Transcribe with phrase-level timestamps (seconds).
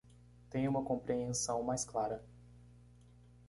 [0.49, 2.25] Tenha uma compreensão mais clara